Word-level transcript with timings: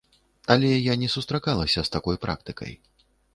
Але 0.53 0.71
я 0.91 0.95
не 1.01 1.09
сустракалася 1.15 1.85
з 1.91 1.95
такой 1.97 2.19
практыкай. 2.25 2.73